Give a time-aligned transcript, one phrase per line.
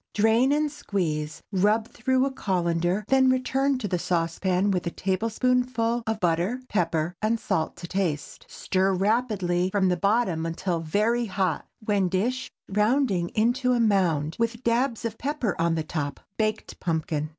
[0.15, 6.01] Drain and squeeze, rub through a cullender, then return to the saucepan with a tablespoonful
[6.07, 8.47] of butter, pepper, and salt to taste.
[8.49, 14.63] Stir rapidly from the bottom until very hot, when dish, rounding into a mound, with
[14.63, 16.19] "dabs" of pepper on the top.
[16.35, 17.29] BAKED PUMPKIN.